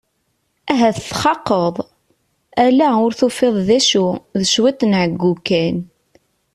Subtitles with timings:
[0.71, 1.75] Ahat txaqeḍ?
[2.65, 4.07] Ala ur tufiḍ d acu,
[4.39, 5.77] d cwiṭ n ɛeyyu kan.